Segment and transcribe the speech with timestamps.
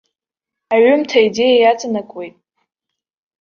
[0.73, 2.35] Аҩымҭа аидеиа иаҵанакуеит.